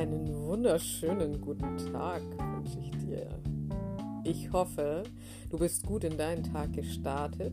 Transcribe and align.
Einen 0.00 0.34
wunderschönen 0.46 1.42
guten 1.42 1.76
Tag 1.92 2.22
wünsche 2.54 2.78
ich 2.78 2.90
dir. 3.04 3.38
Ich 4.24 4.50
hoffe, 4.50 5.02
du 5.50 5.58
bist 5.58 5.84
gut 5.84 6.04
in 6.04 6.16
deinen 6.16 6.42
Tag 6.42 6.72
gestartet. 6.72 7.52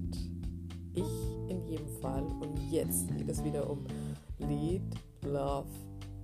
Ich 0.94 1.04
in 1.49 1.62
jedem 1.68 1.89
Fall. 1.99 2.23
Und 2.23 2.58
jetzt 2.72 3.13
geht 3.18 3.28
es 3.28 3.44
wieder 3.44 3.69
um 3.69 3.83
Lead, 4.37 4.81
Love, 5.26 5.68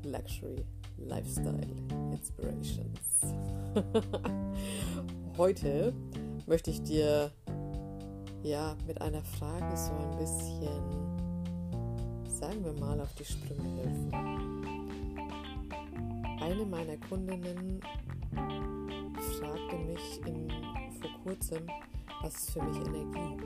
Luxury, 0.06 0.64
Lifestyle, 0.98 1.68
Inspirations. 2.14 3.36
Heute 5.38 5.94
möchte 6.48 6.72
ich 6.72 6.82
dir 6.84 7.32
ja 8.44 8.78
mit 8.88 9.02
einer 9.02 9.26
Frage 9.26 9.76
so 9.76 9.92
ein 9.92 10.18
bisschen, 10.18 10.70
sagen 12.28 12.64
wir 12.64 12.72
mal, 12.80 13.02
auf 13.02 13.14
die 13.16 13.26
Sprünge 13.26 13.70
helfen. 13.76 14.63
Eine 16.44 16.66
meiner 16.66 16.98
Kundinnen 16.98 17.80
fragte 19.40 19.78
mich 19.78 20.20
in, 20.26 20.50
vor 21.00 21.10
kurzem, 21.24 21.66
was 22.22 22.34
ist 22.34 22.52
für 22.52 22.62
mich 22.64 22.76
Energie? 22.80 23.38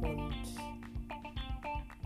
Und 0.00 0.34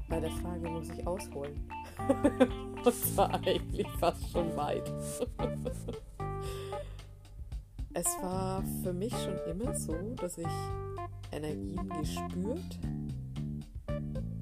bei 0.09 0.21
der 0.21 0.31
Frage 0.31 0.71
muss 0.71 0.89
ich 0.89 1.07
ausholen. 1.07 1.69
das 2.83 3.15
war 3.15 3.35
eigentlich 3.35 3.87
fast 4.01 4.31
schon 4.31 4.57
weit. 4.57 4.91
es 7.93 8.07
war 8.23 8.65
für 8.83 8.95
mich 8.95 9.13
schon 9.13 9.37
immer 9.51 9.75
so, 9.75 9.95
dass 10.17 10.39
ich 10.39 10.47
Energien 11.31 11.91
gespürt, 11.91 12.79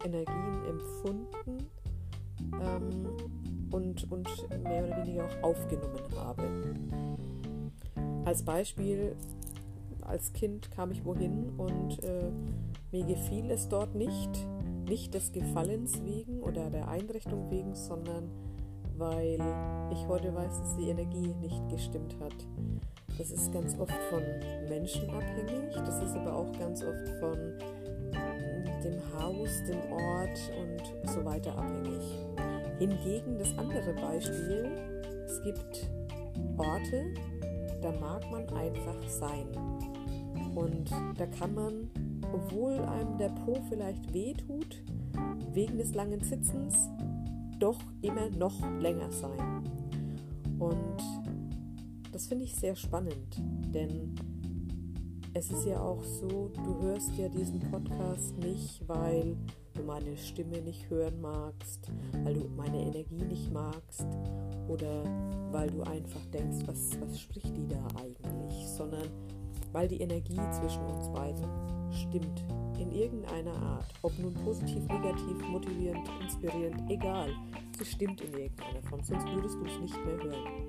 Energien 0.05 0.67
empfunden 0.69 1.69
ähm, 2.61 3.26
und, 4.05 4.29
und 4.51 4.63
mehr 4.63 4.85
oder 4.85 4.97
weniger 4.99 5.25
auch 5.25 5.43
aufgenommen 5.43 6.03
habe. 6.17 6.43
Als 8.25 8.43
Beispiel, 8.43 9.15
als 10.03 10.33
Kind 10.33 10.71
kam 10.71 10.91
ich 10.91 11.05
wohin 11.05 11.51
und 11.57 12.03
äh, 12.03 12.31
mir 12.93 13.05
gefiel 13.05 13.51
es 13.51 13.69
dort 13.69 13.95
nicht, 13.95 14.31
nicht 14.89 15.15
des 15.15 15.33
Gefallens 15.33 16.03
wegen 16.05 16.41
oder 16.41 16.71
der 16.71 16.89
Einrichtung 16.89 17.51
wegen, 17.51 17.75
sondern 17.75 18.31
weil 18.97 19.39
ich 19.93 20.07
heute 20.09 20.35
weiß, 20.35 20.59
dass 20.59 20.77
die 20.77 20.89
Energie 20.89 21.35
nicht 21.41 21.69
gestimmt 21.69 22.17
hat. 22.21 22.35
Das 23.19 23.31
ist 23.31 23.53
ganz 23.53 23.79
oft 23.79 23.95
von 24.11 24.23
Menschen 24.69 25.09
abhängig, 25.11 25.75
das 25.75 26.03
ist 26.03 26.15
aber 26.17 26.35
auch 26.35 26.53
ganz 26.59 26.83
oft 26.83 27.09
von 27.21 27.37
dem 28.83 29.01
Haus, 29.19 29.63
dem 29.65 29.81
Ort 29.93 30.53
und 30.61 31.11
so 31.11 31.25
weiter 31.25 31.57
abhängig. 31.57 32.03
Hingegen 32.79 33.39
das 33.39 33.57
andere 33.57 33.95
Beispiel, 33.95 34.71
es 35.25 35.43
gibt 35.43 35.91
Orte, 36.59 37.15
da 37.81 37.93
mag 37.93 38.31
man 38.31 38.49
einfach 38.51 39.09
sein. 39.09 39.47
Und 40.55 40.91
da 41.17 41.27
kann 41.27 41.55
man, 41.55 41.91
obwohl 42.33 42.75
einem 42.75 43.17
der 43.19 43.29
Po 43.29 43.57
vielleicht 43.69 44.13
wehtut, 44.13 44.83
wegen 45.53 45.79
des 45.79 45.95
langen 45.95 46.23
Sitzens, 46.23 46.91
doch 47.59 47.79
immer 48.03 48.29
noch 48.31 48.61
länger 48.81 49.11
sein. 49.11 49.65
Und 50.59 51.03
das 52.13 52.27
finde 52.27 52.45
ich 52.45 52.55
sehr 52.55 52.77
spannend, 52.77 53.43
denn 53.75 54.15
es 55.35 55.51
ist 55.51 55.67
ja 55.67 55.81
auch 55.81 56.03
so, 56.03 56.51
du 56.55 56.83
hörst 56.83 57.17
ja 57.19 57.29
diesen 57.29 57.61
Podcast 57.61 58.37
nicht, 58.39 58.87
weil 58.89 59.37
du 59.77 59.83
meine 59.83 60.17
Stimme 60.17 60.61
nicht 60.63 60.89
hören 60.91 61.21
magst, 61.21 61.91
weil 62.25 62.35
du 62.35 62.49
meine 62.57 62.81
Energie 62.81 63.23
nicht 63.23 63.53
magst 63.53 64.07
oder 64.69 65.05
weil 65.53 65.71
du 65.71 65.83
einfach 65.83 66.25
denkst, 66.33 66.67
was, 66.67 67.01
was 67.01 67.21
spricht 67.21 67.57
die 67.57 67.69
da 67.69 67.87
eigentlich, 68.01 68.69
sondern 68.69 69.09
weil 69.73 69.89
die 69.89 70.01
Energie 70.01 70.41
zwischen 70.51 70.85
uns 70.85 71.09
beiden 71.13 71.45
stimmt. 71.93 72.45
In 72.79 72.93
irgendeiner 72.93 73.55
Art. 73.55 73.87
Ob 74.03 74.19
nun 74.19 74.35
positiv, 74.35 74.87
negativ, 74.87 75.49
motivierend, 75.49 76.07
inspirierend, 76.21 76.91
egal. 76.91 77.31
Sie 77.79 77.85
stimmt 77.85 78.21
in 78.21 78.33
irgendeiner 78.33 78.83
Form, 78.83 79.03
sonst 79.03 79.27
würdest 79.29 79.55
du 79.55 79.65
es 79.65 79.81
nicht 79.81 80.05
mehr 80.05 80.17
hören. 80.23 80.67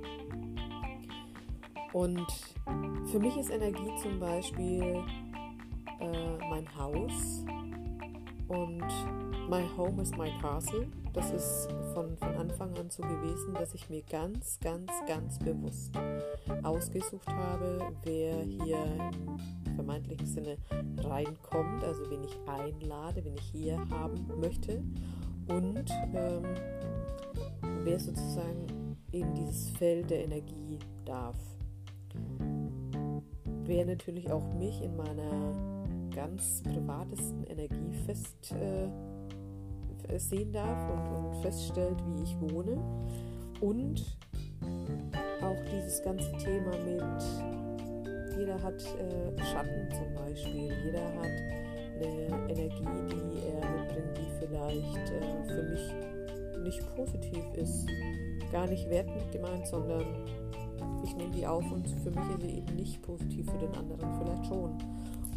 Und 1.93 2.27
für 3.11 3.19
mich 3.19 3.35
ist 3.37 3.49
Energie 3.49 3.91
zum 4.01 4.19
Beispiel 4.19 5.03
äh, 5.99 6.37
mein 6.49 6.67
Haus 6.77 7.43
und 8.47 8.83
My 9.49 9.63
Home 9.77 10.01
is 10.01 10.11
My 10.11 10.31
Castle. 10.41 10.87
Das 11.13 11.31
ist 11.31 11.69
von, 11.93 12.17
von 12.17 12.35
Anfang 12.35 12.77
an 12.77 12.89
so 12.89 13.01
gewesen, 13.01 13.53
dass 13.53 13.73
ich 13.73 13.89
mir 13.89 14.01
ganz, 14.03 14.59
ganz, 14.59 14.91
ganz 15.07 15.39
bewusst 15.39 15.97
ausgesucht 16.63 17.27
habe, 17.27 17.93
wer 18.03 18.41
hier 18.41 18.77
im 19.65 19.75
vermeintlichen 19.75 20.27
Sinne 20.27 20.57
reinkommt, 20.97 21.83
also 21.83 22.09
wen 22.09 22.23
ich 22.23 22.37
einlade, 22.47 23.23
wen 23.23 23.35
ich 23.35 23.49
hier 23.51 23.77
haben 23.89 24.27
möchte 24.39 24.83
und 25.47 25.85
ähm, 26.13 26.43
wer 27.83 27.99
sozusagen 27.99 28.97
in 29.11 29.33
dieses 29.33 29.69
Feld 29.71 30.09
der 30.09 30.25
Energie 30.25 30.79
darf 31.05 31.37
wer 33.67 33.85
natürlich 33.85 34.31
auch 34.31 34.53
mich 34.53 34.81
in 34.81 34.95
meiner 34.95 35.76
ganz 36.17 36.63
privatesten 36.63 37.43
Energie 37.43 37.93
fest 38.07 38.51
äh, 38.53 40.17
sehen 40.17 40.51
darf 40.51 40.89
und, 40.89 41.27
und 41.27 41.41
feststellt, 41.43 41.97
wie 42.07 42.23
ich 42.23 42.35
wohne. 42.41 42.75
Und 43.61 44.03
auch 45.43 45.63
dieses 45.71 46.01
ganze 46.01 46.31
Thema 46.37 46.71
mit, 46.79 47.23
jeder 48.35 48.59
hat 48.63 48.81
äh, 48.81 49.43
Schatten 49.43 49.91
zum 49.91 50.15
Beispiel, 50.15 50.71
jeder 50.85 51.05
hat 51.17 51.29
eine 52.01 52.49
Energie, 52.49 52.87
die 53.11 53.39
er 53.51 53.69
mitbringt, 53.69 54.17
die 54.17 54.29
vielleicht 54.39 55.11
äh, 55.11 55.43
für 55.45 55.63
mich 55.69 55.93
nicht 56.63 56.95
positiv 56.95 57.43
ist. 57.53 57.85
Gar 58.51 58.65
nicht 58.67 58.89
wertend 58.89 59.31
gemeint, 59.31 59.67
sondern 59.67 60.03
ich 61.03 61.15
nehme 61.15 61.31
die 61.31 61.45
auf 61.45 61.71
und 61.71 61.87
für 61.87 62.09
mich 62.09 62.29
ist 62.35 62.41
sie 62.41 62.57
eben 62.57 62.75
nicht 62.75 63.03
positiv, 63.03 63.45
für 63.51 63.59
den 63.59 63.75
anderen 63.75 64.17
vielleicht 64.17 64.47
schon. 64.47 64.77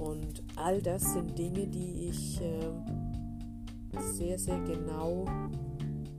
Und 0.00 0.42
all 0.56 0.80
das 0.80 1.12
sind 1.12 1.38
Dinge, 1.38 1.66
die 1.66 2.08
ich 2.08 2.40
äh, 2.40 4.00
sehr, 4.00 4.38
sehr 4.38 4.58
genau 4.60 5.26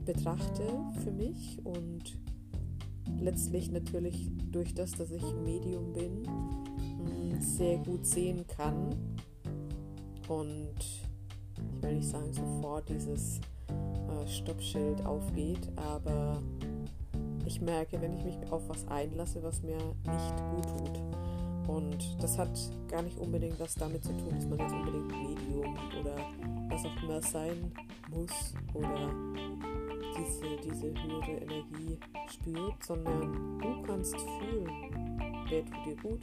betrachte 0.04 0.62
für 1.02 1.10
mich 1.10 1.60
und 1.64 2.16
letztlich 3.18 3.72
natürlich 3.72 4.30
durch 4.52 4.72
das, 4.72 4.92
dass 4.92 5.10
ich 5.10 5.24
Medium 5.44 5.92
bin, 5.92 6.22
mh, 6.22 7.32
hm, 7.32 7.40
sehr 7.40 7.78
gut 7.78 8.06
sehen 8.06 8.46
kann 8.46 8.94
und 10.28 10.76
ich 10.78 11.82
will 11.82 11.96
nicht 11.96 12.08
sagen 12.08 12.32
sofort 12.32 12.88
dieses 12.88 13.40
äh, 13.68 14.28
Stoppschild 14.28 15.04
aufgeht, 15.04 15.70
aber 15.76 16.40
ich 17.44 17.60
merke, 17.60 18.00
wenn 18.00 18.14
ich 18.14 18.24
mich 18.24 18.36
auf 18.50 18.68
was 18.68 18.86
einlasse, 18.86 19.42
was 19.42 19.62
mir 19.62 19.76
nicht 19.76 20.36
gut 20.54 20.64
tut. 20.64 21.00
Und 21.66 21.98
das 22.20 22.38
hat 22.38 22.50
gar 22.88 23.02
nicht 23.02 23.18
unbedingt 23.18 23.58
was 23.60 23.74
damit 23.74 24.02
zu 24.02 24.12
tun, 24.12 24.34
dass 24.34 24.46
man 24.46 24.58
jetzt 24.58 24.72
unbedingt 24.72 25.08
Medium 25.08 25.76
oder 26.00 26.16
was 26.68 26.84
auch 26.84 27.02
immer 27.02 27.22
sein 27.22 27.72
muss 28.10 28.54
oder 28.74 29.10
diese, 30.16 30.56
diese 30.64 30.86
höhere 31.02 31.40
Energie 31.40 31.98
spürt, 32.30 32.84
sondern 32.84 33.58
du 33.60 33.82
kannst 33.82 34.16
fühlen, 34.16 35.46
wer 35.48 35.64
tut 35.64 35.86
dir 35.86 35.96
gut, 35.96 36.20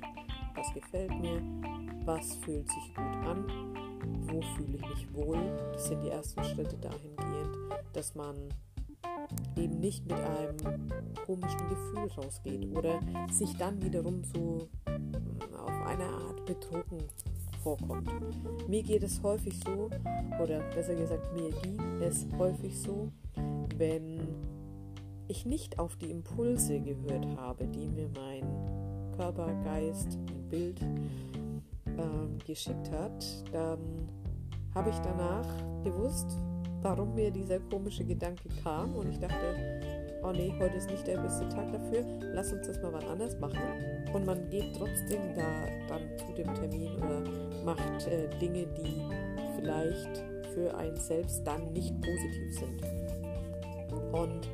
was 0.56 0.74
gefällt 0.74 1.12
mir, 1.20 1.42
was 2.06 2.36
fühlt 2.36 2.70
sich 2.70 2.96
gut 2.96 3.16
an, 3.26 3.46
wo 4.28 4.42
fühle 4.42 4.76
ich 4.76 4.82
mich 4.82 5.14
wohl. 5.14 5.40
Das 5.74 5.88
sind 5.88 6.02
die 6.04 6.10
ersten 6.10 6.44
Schritte 6.44 6.78
dahingehend, 6.78 7.58
dass 7.94 8.16
man 8.16 8.36
eben 9.56 9.80
nicht 9.80 10.06
mit 10.06 10.20
einem 10.20 10.90
komischen 11.26 11.70
Gefühl 11.70 12.12
rausgeht 12.18 12.76
oder 12.76 13.00
sich 13.31 13.56
dann 13.58 13.81
wiederum 13.81 14.24
so 14.24 14.68
mm, 14.88 15.56
auf 15.56 15.86
eine 15.86 16.06
Art 16.06 16.46
betrogen 16.46 17.04
vorkommt. 17.64 18.10
Mir 18.68 18.84
geht 18.84 19.04
es 19.04 19.22
häufig 19.22 19.60
so, 19.66 19.90
oder 20.42 20.60
besser 20.74 20.96
gesagt, 20.96 21.34
mir 21.34 21.52
ging 21.62 21.80
es 22.02 22.26
häufig 22.38 22.80
so, 22.80 23.12
wenn 23.78 24.20
ich 25.28 25.46
nicht 25.46 25.78
auf 25.78 25.96
die 25.98 26.10
Impulse 26.10 26.80
gehört 26.80 27.28
habe, 27.38 27.68
die 27.68 27.88
mir 27.88 28.10
mein 28.16 28.44
Körper, 29.16 29.54
Geist, 29.64 30.18
mein 30.28 30.50
Bild 30.50 30.82
äh, 30.82 32.46
geschickt 32.46 32.90
hat, 32.92 33.25
dann 33.52 33.80
habe 34.74 34.90
ich 34.90 34.98
danach 35.00 35.48
gewusst, 35.84 36.38
warum 36.81 37.14
mir 37.16 37.31
dieser 37.31 37.60
komische 37.60 38.04
Gedanke 38.04 38.50
kam 38.64 38.96
und 38.96 39.10
ich 39.10 39.20
dachte, 39.20 39.81
oh 40.24 40.31
nee, 40.31 40.54
heute 40.60 40.76
ist 40.76 40.90
nicht 40.90 41.08
der 41.08 41.18
beste 41.18 41.48
Tag 41.50 41.72
dafür, 41.72 42.04
lass 42.34 42.52
uns 42.52 42.68
das 42.68 42.81
mal 42.81 42.94
wann 42.94 43.06
anders 43.06 43.40
machen. 43.40 43.60
Und 44.14 44.26
man 44.26 44.50
geht 44.50 44.76
trotzdem 44.78 45.22
da 45.36 45.66
dann 45.88 46.02
zu 46.18 46.34
dem 46.34 46.54
Termin 46.56 46.96
oder 46.98 47.24
macht 47.64 48.08
äh, 48.08 48.28
Dinge, 48.40 48.66
die 48.78 49.02
vielleicht 49.56 50.24
für 50.54 50.76
einen 50.76 50.98
selbst 50.98 51.46
dann 51.46 51.72
nicht 51.74 51.94
positiv 52.02 52.60
sind. 52.60 52.82
Und 54.12 54.48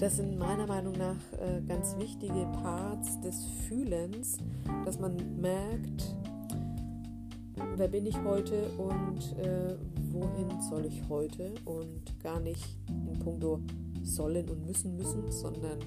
das 0.00 0.16
sind 0.16 0.38
meiner 0.38 0.66
Meinung 0.66 0.94
nach 0.96 1.16
äh, 1.38 1.60
ganz 1.66 1.96
wichtige 1.98 2.46
Parts 2.62 3.20
des 3.20 3.44
Fühlens, 3.68 4.38
dass 4.84 4.98
man 4.98 5.16
merkt, 5.40 6.16
wer 7.76 7.88
bin 7.88 8.06
ich 8.06 8.16
heute 8.22 8.68
und 8.78 9.36
äh, 9.38 9.76
wohin 10.12 10.60
soll 10.60 10.86
ich 10.86 11.08
heute 11.08 11.54
und 11.64 12.18
gar 12.22 12.40
nicht 12.40 12.78
in 12.88 13.18
puncto 13.18 13.60
sollen 14.02 14.48
und 14.48 14.66
müssen 14.66 14.96
müssen, 14.96 15.30
sondern 15.30 15.78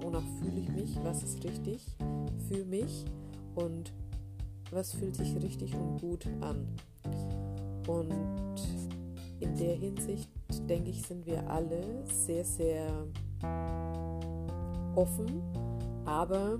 wonach 0.00 0.24
fühle 0.38 0.60
ich 0.60 0.68
mich, 0.70 0.98
was 1.02 1.22
ist 1.22 1.44
richtig 1.44 1.84
für 2.48 2.64
mich 2.64 3.04
und 3.54 3.92
was 4.70 4.92
fühlt 4.92 5.14
sich 5.16 5.34
richtig 5.42 5.74
und 5.74 6.00
gut 6.00 6.26
an. 6.40 6.66
Und 7.86 8.54
in 9.40 9.56
der 9.56 9.76
Hinsicht, 9.76 10.28
denke 10.68 10.90
ich, 10.90 11.02
sind 11.02 11.26
wir 11.26 11.48
alle 11.48 11.82
sehr, 12.10 12.44
sehr 12.44 12.88
offen, 14.94 15.42
aber 16.04 16.58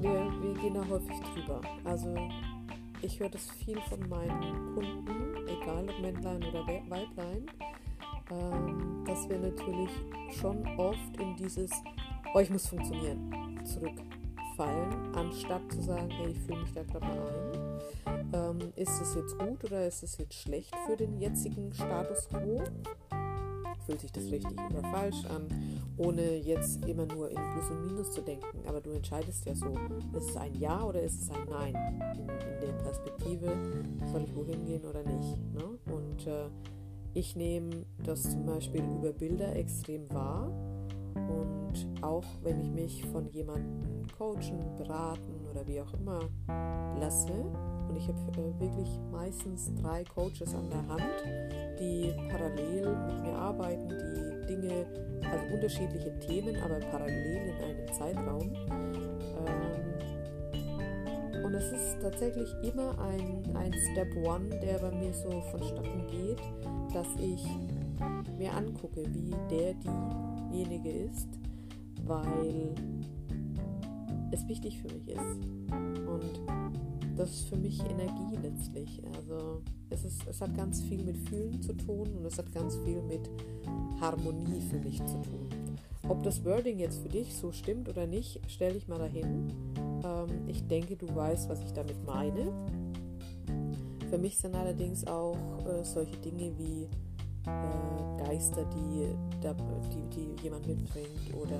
wir, 0.00 0.32
wir 0.42 0.54
gehen 0.60 0.74
da 0.74 0.86
häufig 0.88 1.16
drüber. 1.34 1.60
Also 1.84 2.14
ich 3.04 3.20
höre 3.20 3.28
das 3.28 3.50
viel 3.50 3.78
von 3.82 4.08
meinen 4.08 4.74
Kunden, 4.74 5.46
egal 5.46 5.86
ob 5.88 6.00
Männlein 6.00 6.42
oder 6.42 6.66
Weiblein, 6.66 7.46
ähm, 8.30 9.04
dass 9.06 9.28
wir 9.28 9.38
natürlich 9.38 9.90
schon 10.40 10.66
oft 10.78 11.16
in 11.20 11.36
dieses, 11.36 11.70
oh, 12.34 12.38
ich 12.38 12.48
muss 12.48 12.66
funktionieren, 12.66 13.60
zurückfallen, 13.64 15.14
anstatt 15.14 15.70
zu 15.70 15.82
sagen, 15.82 16.08
hey, 16.10 16.30
ich 16.30 16.38
fühle 16.40 16.62
mich 16.62 16.72
da 16.72 16.82
gerade 16.82 17.06
mal 17.06 17.80
ein. 18.06 18.20
Ähm, 18.32 18.72
ist 18.76 19.00
es 19.00 19.14
jetzt 19.14 19.38
gut 19.38 19.62
oder 19.64 19.86
ist 19.86 20.02
es 20.02 20.16
jetzt 20.16 20.34
schlecht 20.34 20.74
für 20.86 20.96
den 20.96 21.20
jetzigen 21.20 21.72
Status 21.74 22.28
quo? 22.28 22.64
Fühlt 23.86 24.00
sich 24.00 24.12
das 24.12 24.30
richtig 24.30 24.52
oder 24.70 24.82
falsch 24.90 25.24
an, 25.26 25.46
ohne 25.96 26.36
jetzt 26.36 26.84
immer 26.86 27.06
nur 27.06 27.28
in 27.28 27.36
Plus 27.36 27.70
und 27.70 27.86
Minus 27.86 28.12
zu 28.12 28.22
denken. 28.22 28.66
Aber 28.66 28.80
du 28.80 28.90
entscheidest 28.90 29.44
ja 29.44 29.54
so, 29.54 29.66
ist 30.16 30.30
es 30.30 30.36
ein 30.36 30.54
Ja 30.54 30.82
oder 30.84 31.02
ist 31.02 31.22
es 31.22 31.30
ein 31.30 31.46
Nein? 31.50 31.74
In, 32.18 32.26
der 32.66 32.72
Perspektive, 32.82 33.52
soll 34.10 34.22
ich 34.22 34.34
wohin 34.34 34.64
gehen 34.64 34.84
oder 34.84 35.02
nicht? 35.02 35.38
Ne? 35.52 35.78
Und 35.92 36.26
äh, 36.26 36.48
ich 37.12 37.36
nehme 37.36 37.84
das 38.02 38.22
zum 38.22 38.46
Beispiel 38.46 38.82
über 38.82 39.12
Bilder 39.12 39.54
extrem 39.54 40.10
wahr. 40.10 40.50
Und 41.14 41.86
auch 42.02 42.24
wenn 42.42 42.60
ich 42.60 42.70
mich 42.70 43.04
von 43.06 43.28
jemandem 43.30 44.06
coachen, 44.16 44.76
beraten 44.76 45.46
oder 45.50 45.66
wie 45.66 45.80
auch 45.80 45.92
immer 45.94 46.20
lasse, 46.98 47.32
und 47.88 47.96
ich 47.96 48.08
habe 48.08 48.18
äh, 48.32 48.60
wirklich 48.60 48.88
meistens 49.12 49.72
drei 49.80 50.04
Coaches 50.04 50.54
an 50.54 50.68
der 50.70 50.86
Hand, 50.88 51.78
die 51.78 52.12
parallel 52.30 52.73
mit 53.44 53.58
mir 53.58 53.66
arbeiten, 53.68 53.88
die 53.88 54.46
Dinge, 54.46 54.86
also 55.30 55.54
unterschiedliche 55.54 56.18
Themen, 56.20 56.56
aber 56.62 56.78
parallel 56.80 57.48
in 57.48 57.54
einem 57.64 57.92
Zeitraum. 57.92 58.52
Ähm, 59.46 59.84
und 61.44 61.54
es 61.54 61.72
ist 61.72 62.00
tatsächlich 62.00 62.48
immer 62.62 62.98
ein, 62.98 63.42
ein 63.54 63.72
Step 63.92 64.14
One, 64.26 64.48
der 64.60 64.78
bei 64.78 64.90
mir 64.92 65.12
so 65.12 65.30
vonstatten 65.50 66.06
geht, 66.06 66.40
dass 66.92 67.08
ich 67.18 67.44
mir 68.38 68.52
angucke, 68.52 69.04
wie 69.12 69.34
der 69.50 69.74
diejenige 69.74 70.90
ist, 70.90 71.28
weil 72.04 72.74
es 74.32 74.46
wichtig 74.48 74.80
für 74.80 74.88
mich 74.88 75.08
ist. 75.08 75.20
Und 75.70 76.43
das 77.16 77.30
ist 77.30 77.48
für 77.48 77.56
mich 77.56 77.80
Energie 77.88 78.36
letztlich. 78.42 79.02
Also 79.16 79.62
es, 79.90 80.04
ist, 80.04 80.26
es 80.28 80.40
hat 80.40 80.56
ganz 80.56 80.82
viel 80.82 81.02
mit 81.02 81.16
Fühlen 81.28 81.60
zu 81.62 81.72
tun 81.74 82.08
und 82.16 82.24
es 82.24 82.38
hat 82.38 82.52
ganz 82.52 82.76
viel 82.76 83.02
mit 83.02 83.30
Harmonie 84.00 84.60
für 84.70 84.78
mich 84.78 84.98
zu 84.98 85.20
tun. 85.22 85.48
Ob 86.08 86.22
das 86.22 86.44
Wording 86.44 86.78
jetzt 86.78 87.00
für 87.00 87.08
dich 87.08 87.34
so 87.34 87.52
stimmt 87.52 87.88
oder 87.88 88.06
nicht, 88.06 88.40
stelle 88.50 88.76
ich 88.76 88.88
mal 88.88 88.98
dahin. 88.98 89.52
Ähm, 90.04 90.48
ich 90.48 90.66
denke, 90.66 90.96
du 90.96 91.14
weißt, 91.14 91.48
was 91.48 91.62
ich 91.62 91.72
damit 91.72 92.04
meine. 92.04 92.52
Für 94.10 94.18
mich 94.18 94.36
sind 94.36 94.54
allerdings 94.54 95.06
auch 95.06 95.36
äh, 95.66 95.84
solche 95.84 96.16
Dinge 96.18 96.52
wie 96.58 96.88
äh, 97.46 98.22
Geister, 98.24 98.64
die, 98.66 99.08
die, 99.42 100.08
die 100.10 100.42
jemand 100.42 100.66
mitbringt 100.66 101.34
oder 101.34 101.58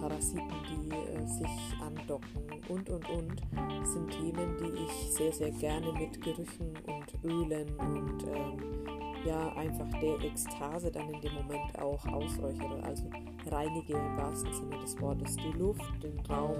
Parasiten, 0.00 0.48
die 0.68 0.90
äh, 0.94 1.26
sich 1.26 1.80
andocken 1.80 2.42
und 2.68 2.88
und 2.90 3.08
und, 3.08 3.42
sind 3.86 4.10
Themen, 4.10 4.56
die 4.58 4.84
ich 4.84 5.12
sehr, 5.12 5.32
sehr 5.32 5.50
gerne 5.50 5.92
mit 5.92 6.20
Gerüchen 6.20 6.74
und 6.86 7.24
Ölen 7.24 7.68
und 7.76 8.24
ähm, 8.24 8.78
ja 9.24 9.52
einfach 9.56 9.88
der 10.00 10.20
Ekstase 10.20 10.90
dann 10.90 11.10
in 11.10 11.20
dem 11.20 11.34
Moment 11.34 11.78
auch 11.78 12.04
ausräuchere, 12.06 12.82
also 12.82 13.04
reinige 13.50 13.94
im 13.94 14.16
wahrsten 14.16 14.52
Sinne 14.52 14.78
des 14.78 15.00
Wortes 15.00 15.36
die 15.36 15.58
Luft, 15.58 16.02
den 16.02 16.18
Raum, 16.26 16.56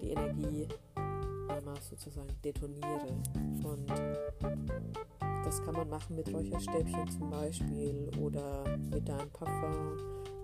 die 0.00 0.10
Energie 0.10 0.68
einmal 1.48 1.80
sozusagen 1.80 2.30
detoniere. 2.44 3.14
Und 3.62 3.90
das 5.44 5.62
kann 5.64 5.74
man 5.74 5.88
machen 5.88 6.16
mit 6.16 6.32
Räucherstäbchen 6.32 7.08
zum 7.08 7.30
Beispiel 7.30 8.10
oder 8.20 8.64
mit 8.92 9.08
deinem 9.08 9.30
Parfum, 9.30 9.98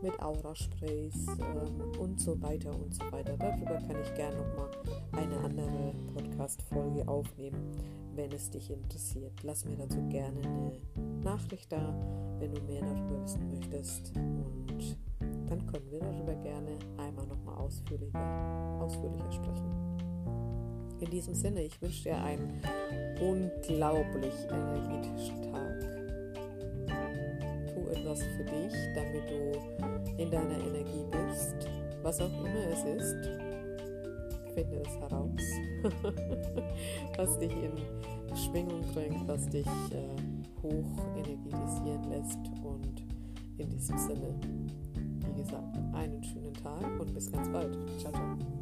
mit 0.07 0.23
Aura-Sprays 0.23 1.27
ähm, 1.41 1.99
und 1.99 2.21
so 2.21 2.41
weiter 2.41 2.71
und 2.71 2.95
so 2.95 3.03
weiter. 3.11 3.37
Darüber 3.37 3.75
kann 3.75 4.01
ich 4.01 4.15
gerne 4.15 4.37
nochmal 4.37 4.71
eine 5.13 5.37
andere 5.39 5.95
Podcast-Folge 6.15 7.07
aufnehmen, 7.09 7.73
wenn 8.15 8.31
es 8.31 8.51
dich 8.51 8.71
interessiert. 8.71 9.33
Lass 9.43 9.65
mir 9.65 9.77
dazu 9.77 10.01
gerne 10.09 10.41
eine 10.41 11.23
Nachricht 11.25 11.73
da, 11.73 11.95
wenn 12.39 12.55
du 12.55 12.63
mehr 12.63 12.83
darüber 12.83 13.23
wissen 13.25 13.51
möchtest. 13.51 14.13
Und 14.17 14.97
dann 15.49 15.67
können 15.67 15.91
wir 15.91 16.01
darüber 16.01 16.35
gerne 16.37 16.79
einmal 16.99 17.27
nochmal 17.27 17.57
ausführlicher, 17.57 18.79
ausführlicher 18.81 19.33
sprechen. 19.33 19.73
In 21.01 21.11
diesem 21.11 21.35
Sinne, 21.35 21.63
ich 21.63 21.83
wünsche 21.83 22.05
dir 22.05 22.17
einen 22.23 22.63
unglaublich 23.21 24.35
energetischen 24.51 25.43
Tag. 25.53 25.66
Etwas 28.07 28.23
für 28.23 28.45
dich, 28.45 28.73
damit 28.95 29.29
du 29.29 30.23
in 30.23 30.31
deiner 30.31 30.59
Energie 30.65 31.05
bist, 31.11 31.69
was 32.05 32.21
auch 32.21 32.31
immer 32.39 32.69
es 32.71 32.85
ist. 32.85 33.17
Finde 34.55 34.81
es 34.81 34.97
heraus, 35.01 35.41
was 37.17 37.37
dich 37.41 37.51
in 37.51 37.73
Schwingung 38.37 38.83
bringt, 38.95 39.27
was 39.27 39.49
dich 39.49 39.67
äh, 39.67 40.63
hoch 40.63 41.17
energetisieren 41.17 42.09
lässt. 42.09 42.39
Und 42.63 43.03
in 43.59 43.71
diesem 43.71 43.99
Sinne, 43.99 44.39
wie 45.25 45.43
gesagt, 45.43 45.77
einen 45.93 46.23
schönen 46.23 46.55
Tag 46.55 47.01
und 47.01 47.13
bis 47.13 47.33
ganz 47.33 47.49
bald. 47.49 47.77
Ciao, 47.99 48.13
ciao. 48.13 48.56